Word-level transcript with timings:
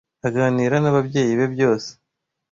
Aganira 0.27 0.75
n'ababyeyi 0.79 1.33
be 1.39 1.47
byose. 1.53 1.89